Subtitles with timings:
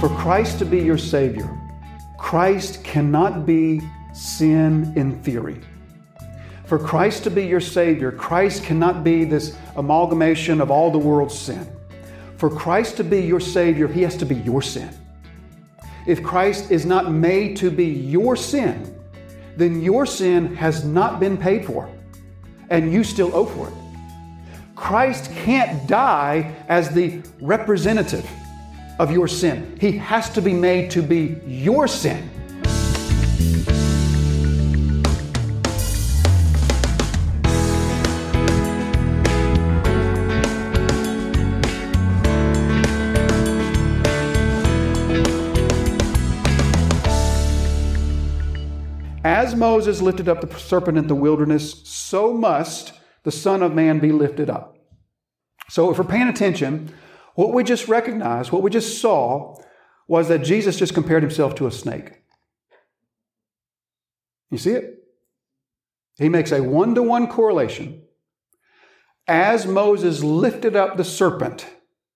[0.00, 1.60] For Christ to be your Savior,
[2.16, 3.82] Christ cannot be
[4.14, 5.60] sin in theory.
[6.64, 11.38] For Christ to be your Savior, Christ cannot be this amalgamation of all the world's
[11.38, 11.70] sin.
[12.38, 14.88] For Christ to be your Savior, He has to be your sin.
[16.06, 18.98] If Christ is not made to be your sin,
[19.58, 21.94] then your sin has not been paid for,
[22.70, 23.74] and you still owe for it.
[24.74, 28.26] Christ can't die as the representative
[29.00, 29.78] of your sin.
[29.80, 32.28] He has to be made to be your sin.
[49.24, 52.92] As Moses lifted up the serpent in the wilderness, so must
[53.22, 54.76] the Son of Man be lifted up.
[55.70, 56.92] So, if we're paying attention,
[57.34, 59.56] what we just recognized, what we just saw,
[60.08, 62.22] was that Jesus just compared himself to a snake.
[64.50, 65.04] You see it?
[66.18, 68.02] He makes a one to one correlation.
[69.26, 71.66] As Moses lifted up the serpent,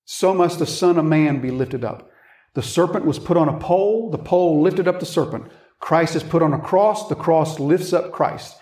[0.05, 2.11] so must the Son of Man be lifted up.
[2.55, 5.51] The serpent was put on a pole, the pole lifted up the serpent.
[5.81, 8.57] Christ is put on a cross, the cross lifts up Christ.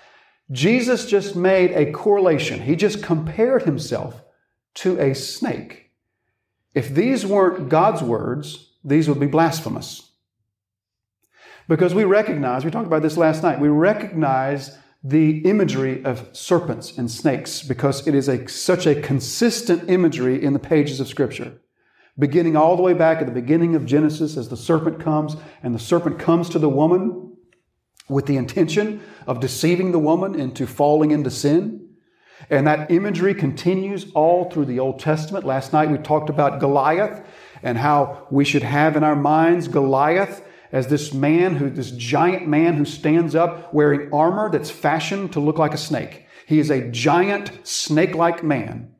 [0.50, 2.60] Jesus just made a correlation.
[2.60, 4.22] He just compared himself
[4.74, 5.81] to a snake.
[6.74, 10.10] If these weren't God's words, these would be blasphemous.
[11.68, 16.96] Because we recognize, we talked about this last night, we recognize the imagery of serpents
[16.96, 21.60] and snakes because it is a, such a consistent imagery in the pages of Scripture.
[22.18, 25.74] Beginning all the way back at the beginning of Genesis as the serpent comes, and
[25.74, 27.36] the serpent comes to the woman
[28.08, 31.81] with the intention of deceiving the woman into falling into sin.
[32.50, 35.44] And that imagery continues all through the Old Testament.
[35.44, 37.24] Last night we talked about Goliath
[37.62, 42.48] and how we should have in our minds Goliath as this man who, this giant
[42.48, 46.26] man who stands up wearing armor that's fashioned to look like a snake.
[46.46, 48.94] He is a giant snake like man.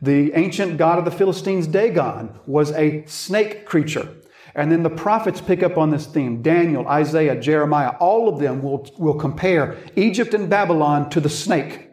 [0.00, 4.08] The ancient god of the Philistines, Dagon, was a snake creature.
[4.54, 6.42] And then the prophets pick up on this theme.
[6.42, 11.85] Daniel, Isaiah, Jeremiah, all of them will, will compare Egypt and Babylon to the snake.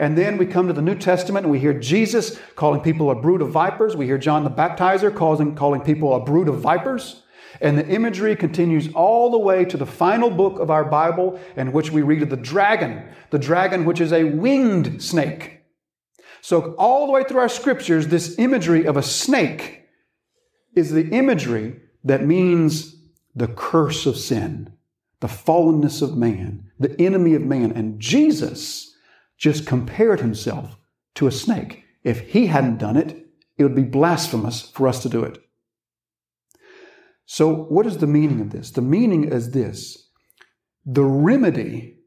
[0.00, 3.14] And then we come to the New Testament and we hear Jesus calling people a
[3.14, 3.94] brood of vipers.
[3.94, 7.22] We hear John the Baptizer calling, calling people a brood of vipers.
[7.60, 11.72] And the imagery continues all the way to the final book of our Bible, in
[11.72, 15.60] which we read of the dragon, the dragon which is a winged snake.
[16.40, 19.82] So, all the way through our scriptures, this imagery of a snake
[20.74, 22.96] is the imagery that means
[23.34, 24.72] the curse of sin,
[25.18, 27.72] the fallenness of man, the enemy of man.
[27.72, 28.89] And Jesus
[29.40, 30.76] just compared himself
[31.16, 31.82] to a snake.
[32.04, 35.38] If he hadn't done it, it would be blasphemous for us to do it.
[37.26, 38.70] So, what is the meaning of this?
[38.70, 40.08] The meaning is this
[40.84, 41.98] the remedy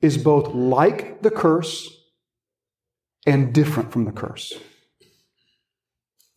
[0.00, 1.88] is both like the curse
[3.26, 4.52] and different from the curse.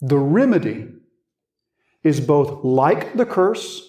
[0.01, 0.87] The remedy
[2.03, 3.81] is both like the curse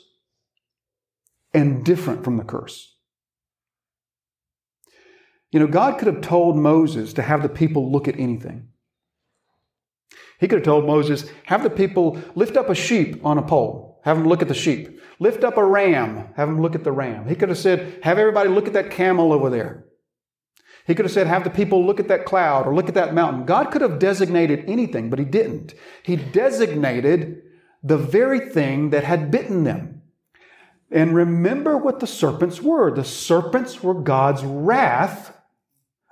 [1.54, 2.97] and different from the curse.
[5.53, 8.69] You know, God could have told Moses to have the people look at anything.
[10.38, 14.00] He could have told Moses, have the people lift up a sheep on a pole,
[14.05, 14.99] have them look at the sheep.
[15.19, 17.28] Lift up a ram, have them look at the ram.
[17.28, 19.84] He could have said, have everybody look at that camel over there.
[20.87, 23.12] He could have said, have the people look at that cloud or look at that
[23.12, 23.44] mountain.
[23.44, 25.75] God could have designated anything, but He didn't.
[26.03, 27.43] He designated
[27.83, 30.03] the very thing that had bitten them.
[30.91, 32.91] And remember what the serpents were.
[32.91, 35.37] The serpents were God's wrath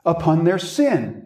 [0.04, 1.25] upon their sin.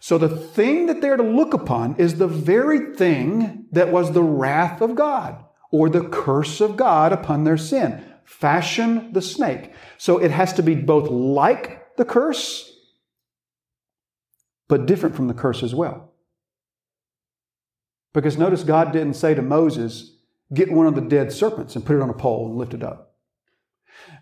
[0.00, 4.22] So the thing that they're to look upon is the very thing that was the
[4.22, 8.04] wrath of God or the curse of God upon their sin.
[8.24, 9.72] Fashion the snake.
[9.98, 12.68] So it has to be both like the curse,
[14.68, 16.12] but different from the curse as well.
[18.12, 20.16] Because notice God didn't say to Moses,
[20.52, 22.82] get one of the dead serpents and put it on a pole and lift it
[22.82, 23.11] up.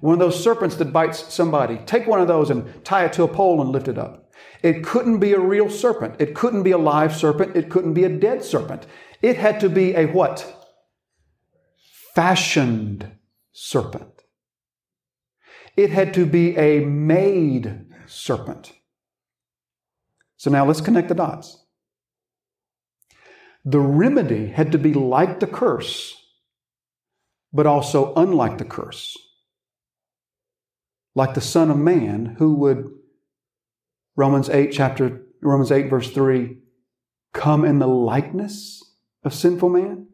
[0.01, 3.23] One of those serpents that bites somebody, take one of those and tie it to
[3.23, 4.31] a pole and lift it up.
[4.63, 6.17] It couldn't be a real serpent.
[6.19, 7.57] It couldn't be a live serpent.
[7.57, 8.87] It couldn't be a dead serpent.
[9.23, 10.69] It had to be a what?
[12.15, 13.11] Fashioned
[13.53, 14.23] serpent.
[15.77, 18.73] It had to be a made serpent.
[20.37, 21.65] So now let's connect the dots.
[23.65, 26.17] The remedy had to be like the curse,
[27.53, 29.17] but also unlike the curse
[31.15, 32.91] like the Son of Man, who would,
[34.17, 36.59] Romans 8, chapter, Romans 8, verse 3,
[37.33, 38.83] come in the likeness
[39.25, 40.09] of sinful man?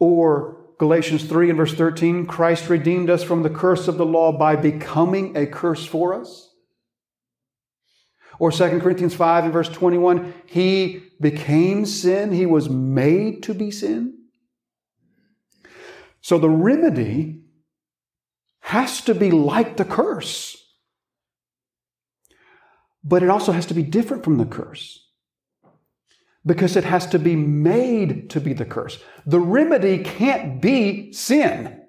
[0.00, 4.32] Or Galatians 3 and verse 13, Christ redeemed us from the curse of the law
[4.32, 6.54] by becoming a curse for us.
[8.38, 13.70] Or 2 Corinthians 5 and verse 21, He became sin, He was made to be
[13.70, 14.16] sin.
[16.22, 17.39] So the remedy
[18.70, 20.56] has to be like the curse,
[23.02, 25.08] but it also has to be different from the curse
[26.46, 29.02] because it has to be made to be the curse.
[29.26, 31.82] The remedy can't be sin.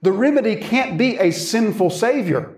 [0.00, 2.56] The remedy can't be a sinful Savior.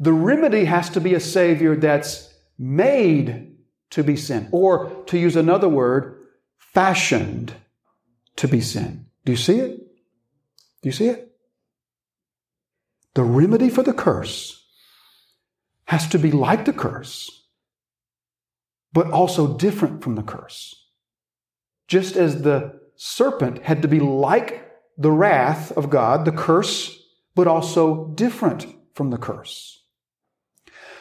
[0.00, 3.56] The remedy has to be a Savior that's made
[3.90, 6.26] to be sin, or to use another word,
[6.72, 7.52] fashioned
[8.36, 9.06] to be sin.
[9.26, 9.76] Do you see it?
[10.82, 11.23] Do you see it?
[13.14, 14.64] The remedy for the curse
[15.86, 17.46] has to be like the curse,
[18.92, 20.74] but also different from the curse.
[21.86, 27.02] Just as the serpent had to be like the wrath of God, the curse,
[27.34, 29.84] but also different from the curse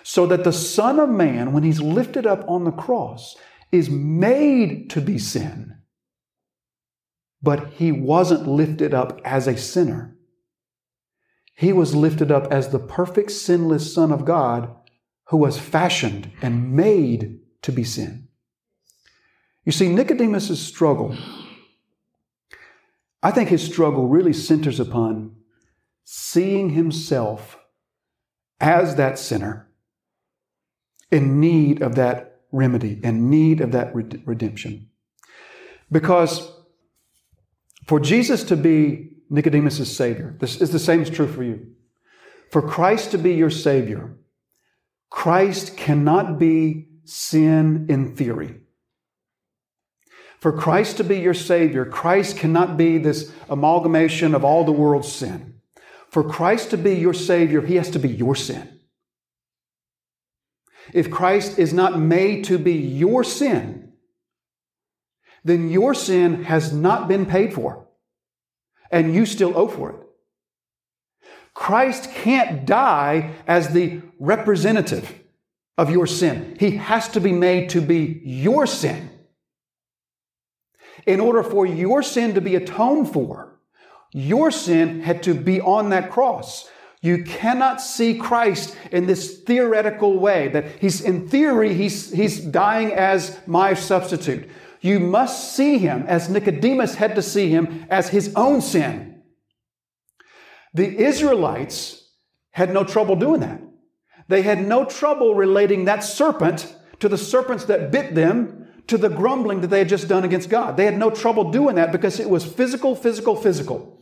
[0.04, 3.36] so that the Son of Man, when he's lifted up on the cross,
[3.71, 5.77] is made to be sin.
[7.42, 10.12] But he wasn't lifted up as a sinner.
[11.55, 14.73] He was lifted up as the perfect, sinless Son of God
[15.25, 18.27] who was fashioned and made to be sin.
[19.65, 21.15] You see, Nicodemus' struggle,
[23.21, 25.35] I think his struggle really centers upon
[26.03, 27.57] seeing himself
[28.59, 29.69] as that sinner
[31.11, 34.89] in need of that remedy, in need of that redemption.
[35.91, 36.51] Because
[37.85, 41.71] for Jesus to be Nicodemus' Savior, this is the same is true for you.
[42.51, 44.15] For Christ to be your Savior,
[45.09, 48.62] Christ cannot be sin in theory.
[50.39, 55.12] For Christ to be your Savior, Christ cannot be this amalgamation of all the world's
[55.12, 55.56] sin.
[56.09, 58.81] For Christ to be your Savior, He has to be your sin.
[60.94, 63.94] If Christ is not made to be your sin,
[65.44, 67.82] then your sin has not been paid for,
[68.94, 69.95] and you still owe for it.
[71.54, 75.19] Christ can't die as the representative
[75.78, 76.56] of your sin.
[76.60, 79.10] He has to be made to be your sin.
[81.06, 83.60] In order for your sin to be atoned for,
[84.12, 86.69] your sin had to be on that cross.
[87.01, 92.94] You cannot see Christ in this theoretical way that he's, in theory, he's, he's dying
[92.94, 94.50] as my substitute.
[94.83, 99.24] You must see him as Nicodemus had to see him as his own sin.
[100.74, 102.06] The Israelites
[102.51, 103.62] had no trouble doing that.
[104.27, 109.07] They had no trouble relating that serpent to the serpents that bit them to the
[109.07, 110.75] grumbling that they had just done against God.
[110.75, 114.01] They had no trouble doing that because it was physical, physical, physical.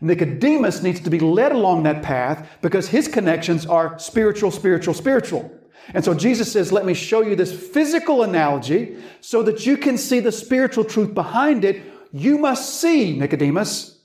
[0.00, 5.50] Nicodemus needs to be led along that path because his connections are spiritual, spiritual, spiritual.
[5.94, 9.98] And so Jesus says, Let me show you this physical analogy so that you can
[9.98, 11.82] see the spiritual truth behind it.
[12.12, 13.98] You must see, Nicodemus,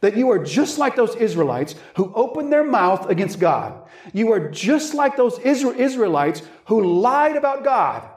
[0.00, 3.88] that you are just like those Israelites who opened their mouth against God.
[4.12, 8.08] You are just like those Israelites who lied about God,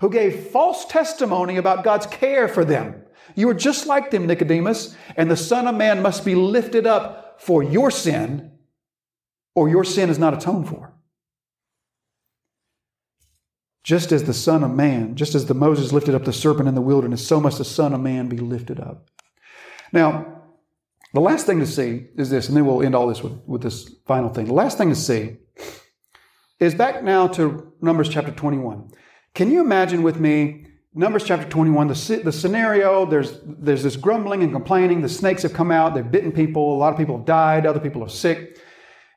[0.00, 3.02] who gave false testimony about God's care for them.
[3.34, 7.40] You are just like them, Nicodemus, and the Son of Man must be lifted up
[7.40, 8.52] for your sin,
[9.54, 10.92] or your sin is not atoned for.
[13.90, 16.76] Just as the Son of Man, just as the Moses lifted up the serpent in
[16.76, 19.10] the wilderness, so must the Son of Man be lifted up.
[19.92, 20.44] Now,
[21.12, 23.62] the last thing to see is this, and then we'll end all this with, with
[23.62, 24.44] this final thing.
[24.44, 25.38] The last thing to see
[26.60, 28.92] is back now to Numbers chapter 21.
[29.34, 34.44] Can you imagine with me Numbers chapter 21, the, the scenario, there's, there's this grumbling
[34.44, 35.00] and complaining.
[35.00, 36.76] The snakes have come out, they've bitten people.
[36.76, 38.56] A lot of people have died, other people are sick.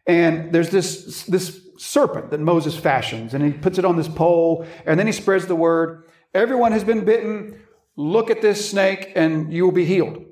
[0.08, 4.66] And there's this, this serpent that Moses fashions, and he puts it on this pole,
[4.86, 6.06] and then he spreads the word.
[6.34, 7.60] Everyone has been bitten.
[7.96, 10.24] Look at this snake, and you will be healed.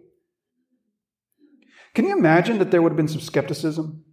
[1.94, 4.04] Can you imagine that there would have been some skepticism?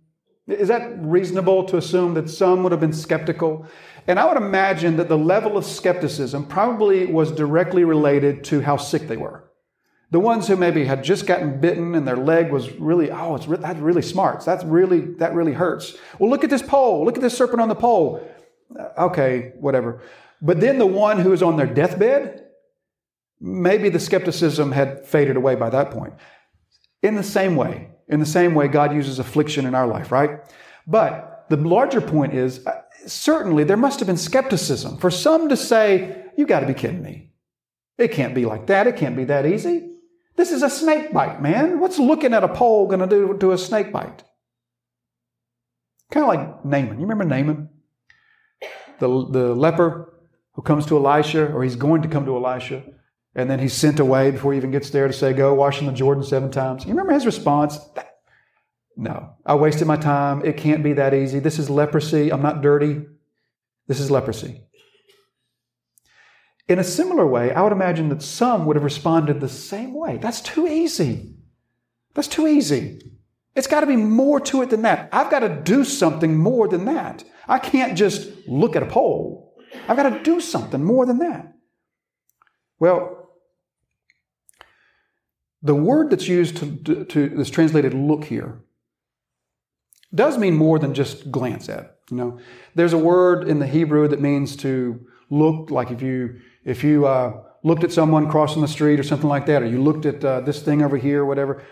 [0.49, 3.67] Is that reasonable to assume that some would have been skeptical?
[4.07, 8.79] And I would imagine that the level of skepticism probably was directly related to how
[8.79, 9.48] sick they were.
[10.11, 13.47] The ones who maybe had just gotten bitten and their leg was really, oh, it's
[13.47, 14.43] re- that's really smart.
[14.45, 15.97] That's really, that really hurts.
[16.19, 17.05] Well, look at this pole.
[17.05, 18.27] Look at this serpent on the pole.
[18.79, 20.01] Uh, okay, whatever.
[20.41, 22.45] But then the one who is on their deathbed,
[23.41, 26.15] maybe the skepticism had faded away by that point.
[27.03, 30.41] In the same way, in the same way, God uses affliction in our life, right?
[30.87, 35.57] But the larger point is uh, certainly there must have been skepticism for some to
[35.57, 37.33] say, You got to be kidding me.
[37.99, 38.87] It can't be like that.
[38.87, 39.91] It can't be that easy.
[40.39, 41.81] This is a snake bite, man.
[41.81, 44.23] What's looking at a pole going to do to a snake bite?
[46.13, 47.01] Kind of like Naaman.
[47.01, 47.69] You remember Naaman?
[49.01, 50.15] The, the leper
[50.53, 52.85] who comes to Elisha, or he's going to come to Elisha,
[53.35, 55.87] and then he's sent away before he even gets there to say, Go wash in
[55.87, 56.85] the Jordan seven times.
[56.85, 57.77] You remember his response?
[58.97, 60.45] No, I wasted my time.
[60.45, 61.41] It can't be that easy.
[61.41, 62.31] This is leprosy.
[62.31, 63.07] I'm not dirty.
[63.89, 64.63] This is leprosy.
[66.69, 70.19] In a similar way, I would imagine that some would have responded the same way.
[70.19, 71.35] That's too easy.
[72.15, 73.01] That's too easy.
[73.57, 75.09] It's got to be more to it than that.
[75.11, 77.25] I've got to do something more than that.
[77.49, 79.55] I can't just look at a pole.
[79.89, 81.55] I've got to do something more than that.
[82.79, 83.31] Well,
[85.63, 88.61] the word that's used to, to that's translated look here
[90.15, 91.97] does mean more than just glance at.
[92.11, 92.39] You know,
[92.75, 97.07] there's a word in the Hebrew that means to look like if you if you
[97.07, 100.25] uh, looked at someone crossing the street or something like that, or you looked at
[100.25, 101.63] uh, this thing over here or whatever.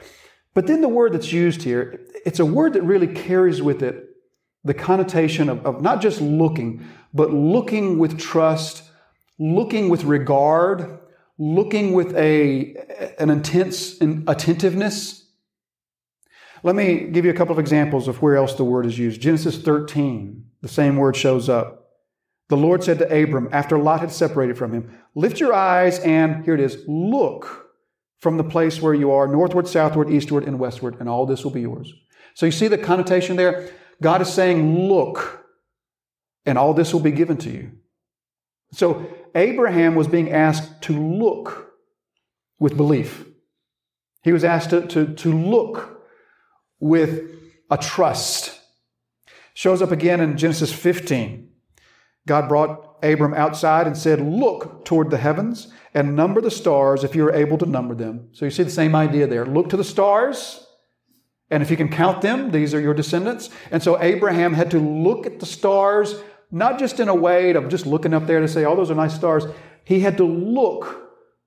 [0.55, 4.07] But then the word that's used here, it's a word that really carries with it
[4.65, 6.85] the connotation of, of not just looking,
[7.15, 8.83] but looking with trust,
[9.39, 10.99] looking with regard,
[11.39, 12.75] looking with a,
[13.19, 15.27] an intense attentiveness.
[16.63, 19.21] Let me give you a couple of examples of where else the word is used.
[19.21, 21.76] Genesis 13, the same word shows up.
[22.49, 26.45] The Lord said to Abram, after Lot had separated from him, Lift your eyes and,
[26.45, 27.67] here it is, look
[28.21, 31.51] from the place where you are, northward, southward, eastward, and westward, and all this will
[31.51, 31.93] be yours.
[32.35, 33.71] So you see the connotation there?
[34.01, 35.45] God is saying, Look,
[36.45, 37.73] and all this will be given to you.
[38.73, 41.73] So Abraham was being asked to look
[42.59, 43.25] with belief.
[44.23, 46.03] He was asked to, to, to look
[46.81, 47.31] with
[47.71, 48.61] a trust.
[49.55, 51.49] Shows up again in Genesis 15.
[52.27, 57.15] God brought Abram outside and said, Look toward the heavens and number the stars if
[57.15, 58.29] you are able to number them.
[58.33, 59.47] So you see the same idea there.
[59.47, 60.67] Look to the stars,
[61.51, 63.51] and if you can count them, these are your descendants.
[63.71, 66.17] And so Abraham had to look at the stars,
[66.51, 68.97] not just in a way of just looking up there to say, Oh, those are
[68.97, 69.45] nice stars.
[69.85, 71.05] He had to look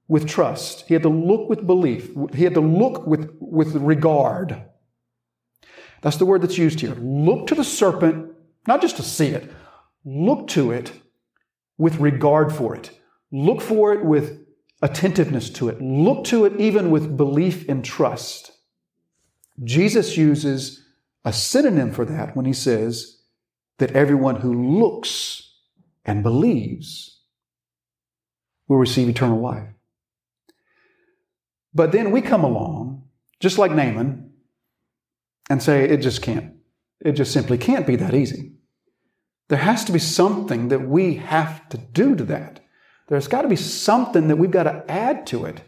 [0.07, 0.85] with trust.
[0.87, 2.09] He had to look with belief.
[2.33, 4.63] He had to look with, with regard.
[6.01, 6.95] That's the word that's used here.
[6.95, 8.31] Look to the serpent,
[8.65, 9.51] not just to see it,
[10.05, 10.91] Look to it
[11.77, 12.91] with regard for it.
[13.31, 14.45] Look for it with
[14.81, 15.81] attentiveness to it.
[15.81, 18.51] Look to it even with belief and trust.
[19.63, 20.85] Jesus uses
[21.25, 23.21] a synonym for that when he says
[23.77, 25.53] that everyone who looks
[26.05, 27.21] and believes
[28.67, 29.67] will receive eternal life.
[31.73, 33.03] But then we come along,
[33.39, 34.31] just like Naaman,
[35.49, 36.53] and say it just can't.
[37.01, 38.53] It just simply can't be that easy.
[39.49, 42.61] There has to be something that we have to do to that.
[43.07, 45.61] There's got to be something that we've got to add to it.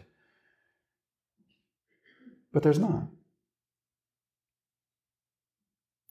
[2.52, 3.08] But there's not.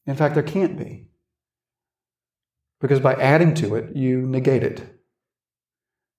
[0.06, 1.08] In fact, there can't be.
[2.82, 5.00] Because by adding to it, you negate it.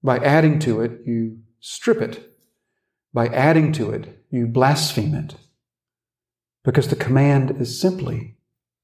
[0.02, 2.34] By adding to it, you strip it.
[3.12, 5.34] By adding to it, you blaspheme it.
[6.64, 8.36] Because the command is simply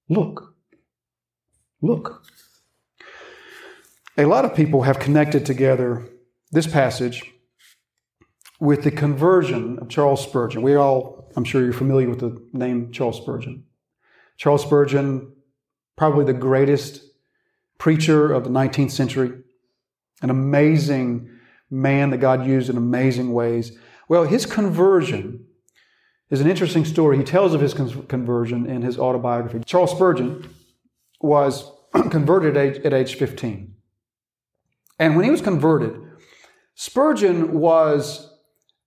[0.09, 0.55] look.
[1.81, 2.25] Look.
[4.19, 6.09] A lot of people have connected together
[6.51, 7.23] this passage
[8.59, 10.61] with the conversion of Charles Spurgeon.
[10.61, 13.63] We all, I'm sure you're familiar with the name Charles Spurgeon.
[14.37, 15.37] Charles Spurgeon,
[15.97, 17.01] probably the greatest
[17.79, 19.31] preacher of the 19th century,
[20.21, 21.31] an amazing
[21.71, 23.79] man that God used in amazing ways.
[24.09, 25.47] Well, his conversion
[26.29, 27.19] is an interesting story.
[27.19, 29.61] He tells of his conversion in his autobiography.
[29.65, 30.53] Charles Spurgeon
[31.21, 31.71] was
[32.11, 33.77] converted at age, at age 15.
[34.99, 36.01] And when he was converted,
[36.75, 38.31] Spurgeon was,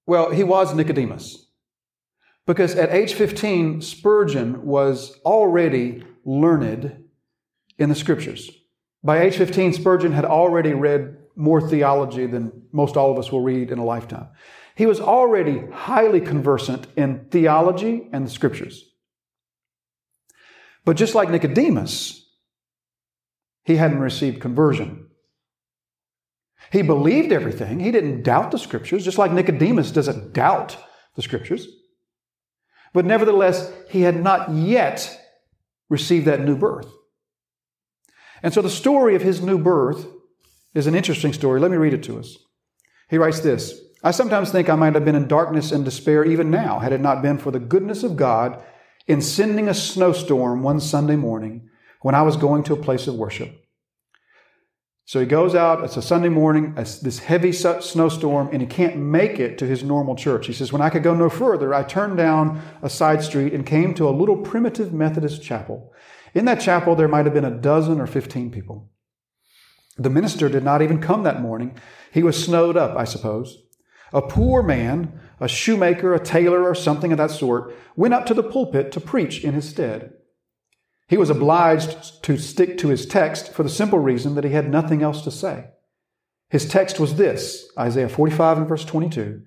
[0.05, 1.47] well, he was Nicodemus.
[2.45, 7.03] Because at age 15, Spurgeon was already learned
[7.77, 8.49] in the scriptures.
[9.03, 13.41] By age 15, Spurgeon had already read more theology than most all of us will
[13.41, 14.27] read in a lifetime.
[14.75, 18.85] He was already highly conversant in theology and the scriptures.
[20.85, 22.27] But just like Nicodemus,
[23.63, 25.07] he hadn't received conversion.
[26.71, 27.79] He believed everything.
[27.79, 30.77] He didn't doubt the scriptures, just like Nicodemus doesn't doubt
[31.15, 31.67] the scriptures.
[32.93, 35.19] But nevertheless, he had not yet
[35.89, 36.87] received that new birth.
[38.43, 40.07] And so the story of his new birth
[40.73, 41.59] is an interesting story.
[41.59, 42.37] Let me read it to us.
[43.09, 46.49] He writes this I sometimes think I might have been in darkness and despair even
[46.49, 48.63] now, had it not been for the goodness of God
[49.07, 51.69] in sending a snowstorm one Sunday morning
[52.01, 53.60] when I was going to a place of worship.
[55.11, 59.41] So he goes out, it's a Sunday morning, this heavy snowstorm, and he can't make
[59.41, 60.47] it to his normal church.
[60.47, 63.65] He says, When I could go no further, I turned down a side street and
[63.65, 65.91] came to a little primitive Methodist chapel.
[66.33, 68.89] In that chapel, there might have been a dozen or 15 people.
[69.97, 71.75] The minister did not even come that morning.
[72.13, 73.63] He was snowed up, I suppose.
[74.13, 78.33] A poor man, a shoemaker, a tailor, or something of that sort, went up to
[78.33, 80.13] the pulpit to preach in his stead.
[81.11, 84.69] He was obliged to stick to his text for the simple reason that he had
[84.69, 85.65] nothing else to say.
[86.47, 89.41] His text was this Isaiah 45 and verse 22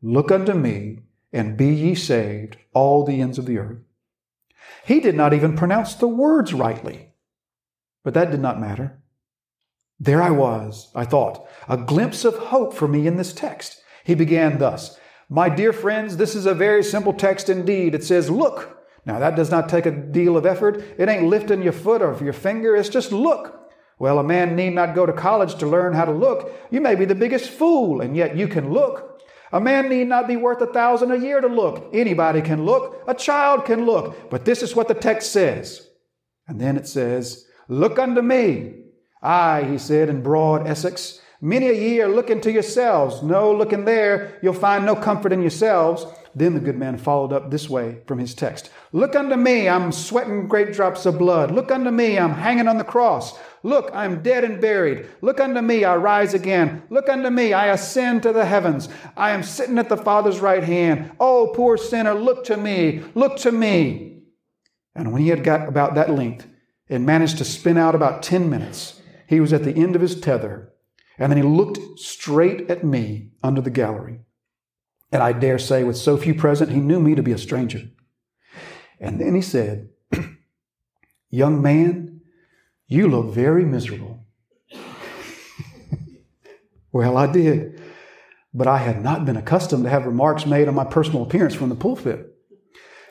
[0.00, 1.00] Look unto me,
[1.32, 3.78] and be ye saved, all the ends of the earth.
[4.84, 7.14] He did not even pronounce the words rightly,
[8.04, 9.02] but that did not matter.
[9.98, 13.82] There I was, I thought, a glimpse of hope for me in this text.
[14.04, 14.96] He began thus
[15.28, 17.96] My dear friends, this is a very simple text indeed.
[17.96, 18.77] It says, Look,
[19.08, 20.84] now, that does not take a deal of effort.
[20.98, 23.72] It ain't lifting your foot or your finger, it's just look.
[23.98, 26.52] Well, a man need not go to college to learn how to look.
[26.70, 29.22] You may be the biggest fool, and yet you can look.
[29.50, 31.88] A man need not be worth a thousand a year to look.
[31.94, 33.02] Anybody can look.
[33.08, 34.28] A child can look.
[34.28, 35.88] But this is what the text says.
[36.46, 38.74] And then it says, Look unto me.
[39.22, 43.22] I, he said in broad Essex, many a year look into yourselves.
[43.22, 46.06] No looking there, you'll find no comfort in yourselves.
[46.34, 49.92] Then the good man followed up this way from his text Look unto me, I'm
[49.92, 51.50] sweating great drops of blood.
[51.50, 53.38] Look unto me, I'm hanging on the cross.
[53.62, 55.06] Look, I'm dead and buried.
[55.20, 56.82] Look unto me, I rise again.
[56.90, 58.88] Look unto me, I ascend to the heavens.
[59.16, 61.12] I am sitting at the Father's right hand.
[61.18, 64.22] Oh, poor sinner, look to me, look to me.
[64.94, 66.46] And when he had got about that length
[66.88, 70.18] and managed to spin out about 10 minutes, he was at the end of his
[70.18, 70.72] tether.
[71.18, 74.20] And then he looked straight at me under the gallery.
[75.10, 77.88] And I dare say, with so few present, he knew me to be a stranger.
[79.00, 79.88] And then he said,
[81.30, 82.20] Young man,
[82.86, 84.26] you look very miserable.
[86.92, 87.80] well, I did.
[88.52, 91.68] But I had not been accustomed to have remarks made on my personal appearance from
[91.68, 92.34] the pulpit.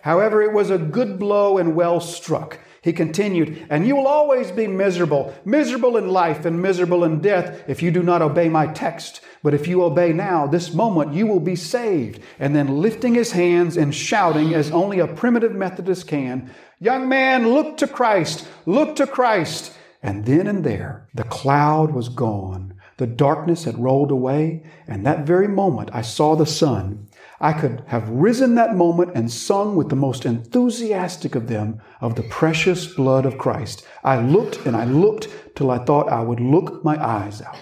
[0.02, 2.60] However, it was a good blow and well struck.
[2.88, 7.62] He continued, And you will always be miserable, miserable in life and miserable in death
[7.68, 9.20] if you do not obey my text.
[9.44, 12.22] But if you obey now, this moment, you will be saved.
[12.40, 17.50] And then lifting his hands and shouting, as only a primitive Methodist can, Young man,
[17.50, 19.74] look to Christ, look to Christ.
[20.02, 22.74] And then and there, the cloud was gone.
[22.96, 27.10] The darkness had rolled away, and that very moment I saw the sun.
[27.40, 32.16] I could have risen that moment and sung with the most enthusiastic of them of
[32.16, 33.86] the precious blood of Christ.
[34.04, 37.60] I looked and I looked till I thought I would look my eyes out.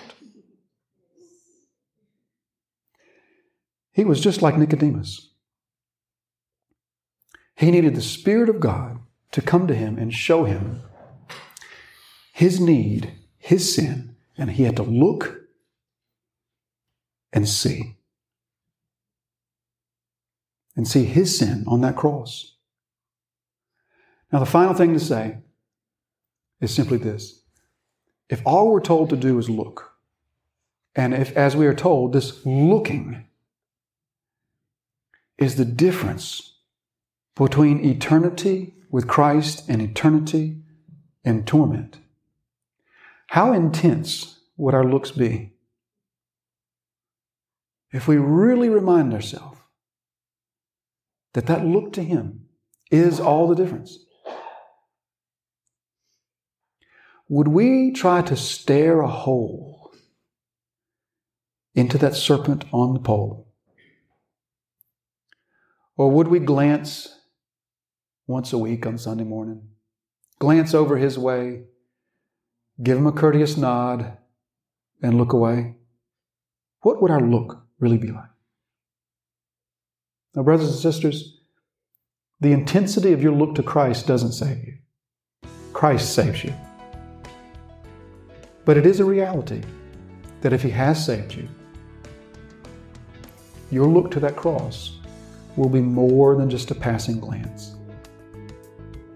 [3.92, 5.32] He was just like Nicodemus.
[7.56, 9.00] He needed the Spirit of God
[9.32, 10.82] to come to him and show him
[12.34, 15.44] his need, his sin, and he had to look
[17.32, 17.96] and see.
[20.76, 22.56] And see his sin on that cross.
[24.32, 25.38] Now, the final thing to say
[26.60, 27.42] is simply this
[28.30, 29.94] if all we're told to do is look,
[30.96, 33.26] and if, as we are told, this looking
[35.38, 36.56] is the difference
[37.36, 40.58] between eternity with Christ and eternity
[41.24, 42.00] in torment.
[43.28, 45.52] How intense would our looks be
[47.92, 49.60] if we really remind ourselves
[51.36, 52.46] that that look to Him
[52.90, 54.00] is all the difference?
[57.28, 59.92] Would we try to stare a hole
[61.74, 63.52] into that serpent on the pole?
[65.98, 67.20] Or would we glance
[68.28, 69.70] once a week on Sunday morning,
[70.40, 71.66] glance over his way,
[72.82, 74.18] give him a courteous nod,
[75.02, 75.76] and look away?
[76.82, 78.35] What would our look really be like?
[80.36, 81.40] Now, brothers and sisters,
[82.42, 84.74] the intensity of your look to Christ doesn't save you.
[85.72, 86.54] Christ saves you.
[88.66, 89.62] But it is a reality
[90.42, 91.48] that if He has saved you,
[93.72, 95.00] your look to that cross
[95.56, 97.76] will be more than just a passing glance.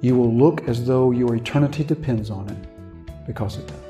[0.01, 3.88] You will look as though your eternity depends on it because it does.